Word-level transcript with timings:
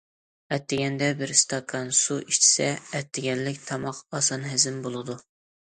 ئەتىگەندە 0.55 1.09
بىر 1.19 1.33
ئىستاكان 1.33 1.93
سۇ 1.99 2.17
ئىچسە 2.23 2.71
ئەتىگەنلىك 3.01 3.63
تاماق 3.69 4.03
ئاسان 4.21 4.53
ھەزىم 4.55 4.85
بولىدۇ. 4.89 5.23